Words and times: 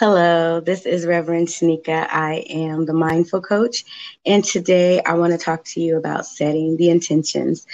Hello, 0.00 0.60
this 0.60 0.86
is 0.86 1.04
Reverend 1.04 1.48
Tonikia. 1.48 2.08
I 2.10 2.36
am 2.48 2.86
the 2.86 2.94
Mindful 2.94 3.42
Coach, 3.42 3.84
and 4.24 4.42
today 4.42 5.02
I 5.02 5.12
want 5.12 5.32
to 5.32 5.38
talk 5.38 5.62
to 5.74 5.80
you 5.82 5.98
about 5.98 6.24
setting 6.24 6.78
the 6.78 6.88
intentions. 6.88 7.66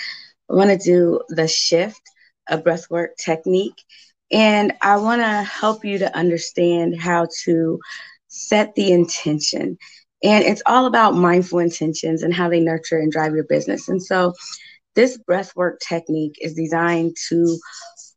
I 0.50 0.54
want 0.54 0.70
to 0.70 0.77
do 0.77 1.20
the 1.28 1.46
shift, 1.46 2.01
a 2.48 2.59
breathwork 2.59 3.10
technique, 3.16 3.80
and 4.32 4.73
I 4.82 4.96
want 4.96 5.23
to 5.23 5.45
help 5.45 5.84
you 5.84 5.98
to 5.98 6.16
understand 6.16 7.01
how 7.01 7.28
to 7.45 7.78
set 8.27 8.74
the 8.74 8.90
intention. 8.90 9.79
And 10.24 10.45
it's 10.45 10.62
all 10.66 10.87
about 10.87 11.15
mindful 11.15 11.60
intentions 11.60 12.24
and 12.24 12.34
how 12.34 12.48
they 12.48 12.59
nurture 12.59 12.98
and 12.98 13.12
drive 13.12 13.37
your 13.37 13.45
business. 13.45 13.88
And 13.88 14.02
so, 14.02 14.34
this 14.96 15.16
breathwork 15.30 15.77
technique 15.79 16.38
is 16.40 16.54
designed 16.54 17.16
to 17.29 17.56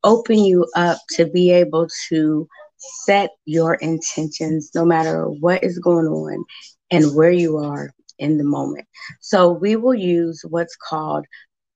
open 0.03 0.43
you 0.43 0.65
up 0.75 0.97
to 1.11 1.27
be 1.27 1.51
able 1.51 1.87
to 2.07 2.47
set 2.79 3.31
your 3.45 3.75
intentions 3.75 4.71
no 4.73 4.85
matter 4.85 5.25
what 5.25 5.63
is 5.63 5.79
going 5.79 6.07
on 6.07 6.45
and 6.91 7.15
where 7.15 7.31
you 7.31 7.57
are 7.57 7.91
in 8.17 8.37
the 8.37 8.43
moment. 8.43 8.87
So 9.21 9.51
we 9.51 9.75
will 9.75 9.95
use 9.95 10.43
what's 10.47 10.75
called 10.75 11.25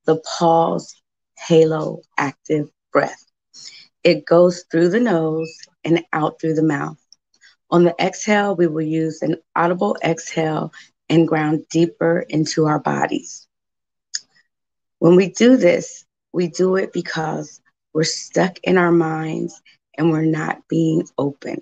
the 0.05 0.21
pause 0.37 0.93
halo 1.47 2.01
active 2.17 2.69
breath. 2.91 3.25
It 4.03 4.25
goes 4.25 4.65
through 4.71 4.89
the 4.89 4.99
nose 4.99 5.51
and 5.83 6.03
out 6.13 6.39
through 6.39 6.55
the 6.55 6.63
mouth. 6.63 6.97
On 7.71 7.83
the 7.83 7.95
exhale, 7.99 8.55
we 8.55 8.67
will 8.67 8.81
use 8.81 9.21
an 9.21 9.37
audible 9.55 9.97
exhale 10.03 10.71
and 11.09 11.27
ground 11.27 11.65
deeper 11.69 12.25
into 12.29 12.65
our 12.65 12.79
bodies. 12.79 13.47
When 14.99 15.15
we 15.15 15.29
do 15.29 15.57
this, 15.57 16.05
we 16.33 16.47
do 16.47 16.75
it 16.75 16.93
because 16.93 17.61
we're 17.93 18.03
stuck 18.03 18.57
in 18.63 18.77
our 18.77 18.91
minds 18.91 19.61
and 19.97 20.11
we're 20.11 20.25
not 20.25 20.67
being 20.67 21.07
open. 21.17 21.61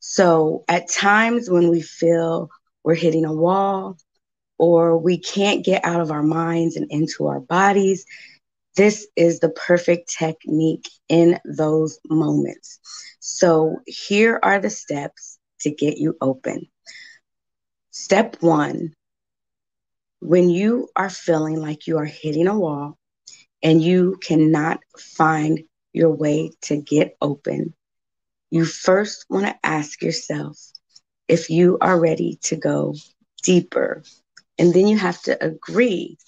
So 0.00 0.64
at 0.68 0.90
times 0.90 1.48
when 1.48 1.68
we 1.68 1.80
feel 1.80 2.50
we're 2.84 2.94
hitting 2.94 3.24
a 3.24 3.32
wall 3.32 3.96
or 4.58 4.98
we 4.98 5.18
can't 5.18 5.64
get 5.64 5.84
out 5.84 6.00
of 6.00 6.10
our 6.10 6.22
minds 6.22 6.76
and 6.76 6.90
into 6.90 7.26
our 7.26 7.40
bodies, 7.40 8.04
this 8.76 9.06
is 9.16 9.40
the 9.40 9.50
perfect 9.50 10.12
technique 10.16 10.88
in 11.08 11.38
those 11.44 11.98
moments. 12.08 12.80
So 13.20 13.80
here 13.86 14.40
are 14.42 14.58
the 14.58 14.70
steps 14.70 15.38
to 15.60 15.70
get 15.70 15.98
you 15.98 16.16
open. 16.20 16.68
Step 17.90 18.36
one 18.40 18.94
when 20.20 20.48
you 20.48 20.88
are 20.96 21.10
feeling 21.10 21.60
like 21.60 21.86
you 21.86 21.98
are 21.98 22.04
hitting 22.04 22.46
a 22.46 22.58
wall 22.58 22.96
and 23.62 23.82
you 23.82 24.18
cannot 24.22 24.80
find 24.98 25.60
your 25.92 26.10
way 26.10 26.52
to 26.62 26.76
get 26.76 27.16
open, 27.20 27.74
you 28.50 28.64
first 28.64 29.26
want 29.28 29.46
to 29.46 29.56
ask 29.62 30.02
yourself 30.02 30.58
if 31.28 31.50
you 31.50 31.78
are 31.80 31.98
ready 31.98 32.38
to 32.42 32.56
go 32.56 32.94
deeper. 33.42 34.02
And 34.58 34.74
then 34.74 34.86
you 34.86 34.98
have 34.98 35.20
to 35.22 35.42
agree 35.42 36.18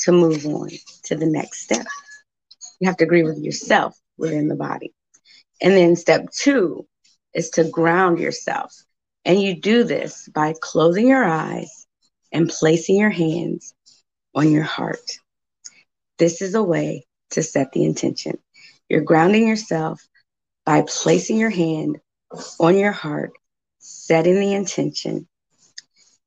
to 0.00 0.12
move 0.12 0.46
on 0.46 0.70
to 1.04 1.16
the 1.16 1.26
next 1.26 1.62
step. 1.62 1.86
You 2.80 2.88
have 2.88 2.96
to 2.98 3.04
agree 3.04 3.22
with 3.22 3.38
yourself 3.38 3.96
within 4.16 4.48
the 4.48 4.54
body. 4.54 4.92
And 5.60 5.76
then 5.76 5.96
step 5.96 6.30
two 6.30 6.86
is 7.34 7.50
to 7.50 7.64
ground 7.64 8.18
yourself. 8.18 8.72
And 9.24 9.40
you 9.40 9.60
do 9.60 9.84
this 9.84 10.28
by 10.28 10.54
closing 10.60 11.08
your 11.08 11.24
eyes 11.24 11.86
and 12.32 12.48
placing 12.48 12.96
your 12.96 13.10
hands 13.10 13.74
on 14.34 14.50
your 14.50 14.64
heart. 14.64 15.18
This 16.18 16.42
is 16.42 16.54
a 16.54 16.62
way 16.62 17.06
to 17.30 17.42
set 17.42 17.72
the 17.72 17.84
intention. 17.84 18.38
You're 18.92 19.00
grounding 19.00 19.48
yourself 19.48 20.06
by 20.66 20.84
placing 20.86 21.38
your 21.38 21.48
hand 21.48 21.98
on 22.60 22.76
your 22.76 22.92
heart, 22.92 23.32
setting 23.78 24.38
the 24.38 24.52
intention. 24.52 25.26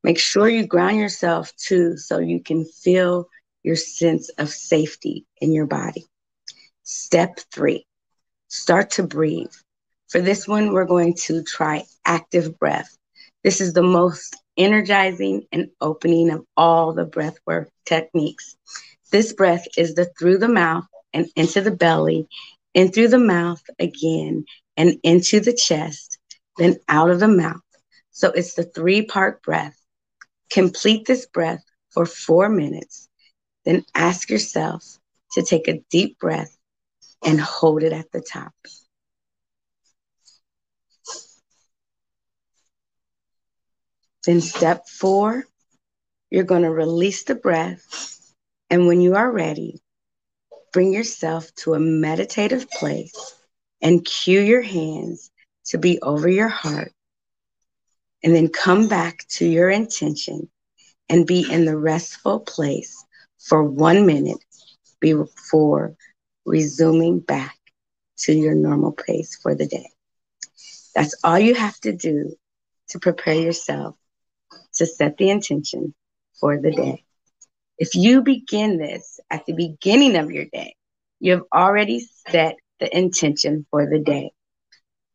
Make 0.03 0.17
sure 0.17 0.49
you 0.49 0.65
ground 0.65 0.97
yourself 0.97 1.55
too 1.57 1.95
so 1.95 2.17
you 2.17 2.39
can 2.39 2.65
feel 2.65 3.29
your 3.61 3.75
sense 3.75 4.29
of 4.39 4.49
safety 4.49 5.27
in 5.39 5.53
your 5.53 5.67
body. 5.67 6.07
Step 6.81 7.37
three, 7.53 7.85
start 8.47 8.89
to 8.93 9.03
breathe. 9.03 9.53
For 10.09 10.19
this 10.19 10.47
one, 10.47 10.73
we're 10.73 10.85
going 10.85 11.13
to 11.25 11.43
try 11.43 11.83
active 12.03 12.57
breath. 12.57 12.97
This 13.43 13.61
is 13.61 13.73
the 13.73 13.83
most 13.83 14.37
energizing 14.57 15.45
and 15.51 15.69
opening 15.81 16.31
of 16.31 16.43
all 16.57 16.93
the 16.93 17.05
breath 17.05 17.37
work 17.45 17.69
techniques. 17.85 18.55
This 19.11 19.33
breath 19.33 19.67
is 19.77 19.93
the 19.93 20.05
through 20.17 20.39
the 20.39 20.47
mouth 20.47 20.85
and 21.13 21.27
into 21.35 21.61
the 21.61 21.71
belly 21.71 22.27
in 22.75 22.91
through 22.91 23.07
the 23.07 23.17
mouth 23.17 23.63
again 23.79 24.45
and 24.77 24.99
into 25.01 25.39
the 25.39 25.53
chest, 25.53 26.19
then 26.57 26.77
out 26.87 27.09
of 27.09 27.19
the 27.19 27.27
mouth. 27.27 27.61
So 28.11 28.29
it's 28.31 28.53
the 28.53 28.63
three 28.63 29.01
part 29.01 29.41
breath. 29.41 29.75
Complete 30.51 31.07
this 31.07 31.25
breath 31.25 31.63
for 31.89 32.05
four 32.05 32.49
minutes. 32.49 33.09
Then 33.63 33.83
ask 33.95 34.29
yourself 34.29 34.83
to 35.31 35.41
take 35.41 35.67
a 35.67 35.81
deep 35.89 36.19
breath 36.19 36.55
and 37.25 37.41
hold 37.41 37.81
it 37.81 37.93
at 37.93 38.11
the 38.11 38.21
top. 38.21 38.53
Then, 44.25 44.41
step 44.41 44.87
four, 44.87 45.45
you're 46.29 46.43
going 46.43 46.63
to 46.63 46.71
release 46.71 47.23
the 47.23 47.35
breath. 47.35 48.33
And 48.69 48.87
when 48.87 48.99
you 48.99 49.15
are 49.15 49.31
ready, 49.31 49.81
bring 50.75 50.91
yourself 50.91 51.55
to 51.55 51.73
a 51.73 51.79
meditative 51.79 52.69
place 52.69 53.33
and 53.81 54.03
cue 54.03 54.41
your 54.41 54.61
hands 54.61 55.31
to 55.67 55.77
be 55.77 56.01
over 56.01 56.27
your 56.27 56.49
heart. 56.49 56.91
And 58.21 58.35
then 58.35 58.49
come 58.49 58.89
back 58.89 59.25
to 59.37 59.45
your 59.45 59.69
intention 59.69 60.49
and 61.07 61.25
be 61.25 61.49
in 61.49 61.63
the 61.63 61.77
restful 61.77 62.41
place 62.41 63.05
for 63.39 63.63
one 63.63 64.05
minute 64.05 64.43
before 64.99 65.95
resuming 66.45 67.21
back 67.21 67.57
to 68.17 68.33
your 68.33 68.53
normal 68.53 68.91
pace 68.91 69.39
for 69.41 69.55
the 69.55 69.67
day. 69.67 69.89
That's 70.93 71.15
all 71.23 71.39
you 71.39 71.55
have 71.55 71.79
to 71.81 71.93
do 71.93 72.35
to 72.89 72.99
prepare 72.99 73.35
yourself 73.35 73.95
to 74.73 74.85
set 74.85 75.15
the 75.15 75.29
intention 75.29 75.93
for 76.37 76.59
the 76.59 76.71
day. 76.71 77.04
If 77.77 77.95
you 77.95 78.21
begin 78.21 78.77
this 78.77 79.19
at 79.29 79.45
the 79.45 79.53
beginning 79.53 80.15
of 80.15 80.31
your 80.31 80.45
day, 80.45 80.75
you 81.19 81.31
have 81.33 81.43
already 81.53 81.99
set 82.29 82.55
the 82.79 82.95
intention 82.95 83.65
for 83.71 83.89
the 83.89 83.99
day. 83.99 84.31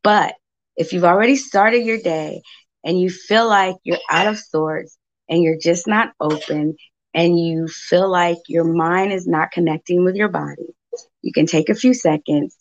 But 0.03 0.35
if 0.77 0.93
you've 0.93 1.05
already 1.05 1.37
started 1.37 1.85
your 1.85 1.99
day 1.99 2.43
and 2.85 3.01
you 3.01 3.11
feel 3.11 3.49
like 3.49 3.77
you're 3.85 3.99
out 4.11 4.27
of 4.27 4.39
sorts 4.39 4.97
and 5.29 5.43
you're 5.43 5.59
just 5.59 5.87
not 5.87 6.13
open 6.21 6.77
and 7.15 7.39
you 7.39 7.69
feel 7.69 8.11
like 8.11 8.39
your 8.49 8.65
mind 8.65 9.13
is 9.13 9.27
not 9.27 9.51
connecting 9.53 10.05
with 10.05 10.17
your 10.17 10.29
body, 10.29 10.75
you 11.23 11.33
can 11.33 11.47
take 11.47 11.69
a 11.69 11.75
few 11.75 11.95
seconds 11.95 12.57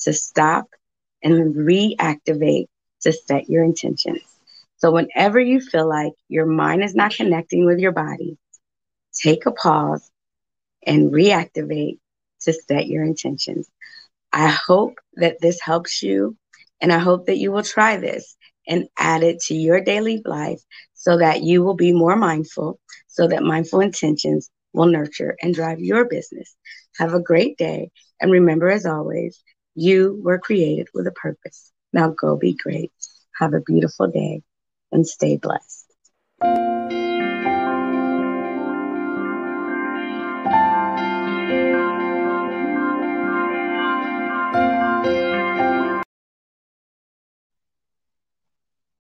to 0.00 0.12
stop 0.12 0.66
and 1.22 1.54
reactivate 1.54 2.66
to 3.02 3.12
set 3.12 3.48
your 3.48 3.64
intentions. 3.64 4.22
So, 4.78 4.90
whenever 4.92 5.40
you 5.40 5.60
feel 5.60 5.88
like 5.88 6.12
your 6.28 6.46
mind 6.46 6.84
is 6.84 6.94
not 6.94 7.12
connecting 7.14 7.64
with 7.64 7.78
your 7.78 7.92
body, 7.92 8.36
take 9.20 9.46
a 9.46 9.52
pause 9.52 10.10
and 10.86 11.12
reactivate 11.12 11.98
to 12.42 12.52
set 12.52 12.86
your 12.86 13.04
intentions. 13.04 13.68
I 14.32 14.48
hope 14.48 14.98
that 15.14 15.40
this 15.40 15.60
helps 15.60 16.02
you, 16.02 16.36
and 16.80 16.92
I 16.92 16.98
hope 16.98 17.26
that 17.26 17.38
you 17.38 17.52
will 17.52 17.62
try 17.62 17.96
this 17.96 18.36
and 18.68 18.88
add 18.98 19.22
it 19.22 19.40
to 19.42 19.54
your 19.54 19.80
daily 19.80 20.22
life 20.24 20.60
so 20.94 21.18
that 21.18 21.42
you 21.42 21.62
will 21.62 21.74
be 21.74 21.92
more 21.92 22.16
mindful, 22.16 22.78
so 23.06 23.28
that 23.28 23.42
mindful 23.42 23.80
intentions 23.80 24.50
will 24.72 24.86
nurture 24.86 25.36
and 25.40 25.54
drive 25.54 25.80
your 25.80 26.04
business. 26.04 26.54
Have 26.98 27.14
a 27.14 27.20
great 27.20 27.56
day, 27.56 27.90
and 28.20 28.30
remember, 28.30 28.68
as 28.68 28.86
always, 28.86 29.42
you 29.74 30.20
were 30.22 30.38
created 30.38 30.88
with 30.94 31.06
a 31.06 31.12
purpose. 31.12 31.72
Now 31.92 32.10
go 32.10 32.36
be 32.36 32.54
great. 32.54 32.92
Have 33.38 33.54
a 33.54 33.60
beautiful 33.60 34.08
day 34.08 34.42
and 34.92 35.06
stay 35.06 35.36
blessed. 35.36 36.75